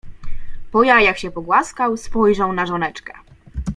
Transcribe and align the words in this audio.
Po 0.71 0.83
jajach 0.83 1.19
się 1.19 1.31
pogłaskał, 1.31 1.97
spojrzał 1.97 2.53
na 2.53 2.65
żoneczkę: 2.65 3.13